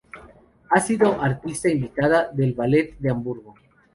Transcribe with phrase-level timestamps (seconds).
[0.71, 3.53] Ha sido artista invitada del Ballet de Hamburgo.